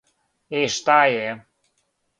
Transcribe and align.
И 0.59 0.63
шта 0.77 0.97
је? 1.19 1.31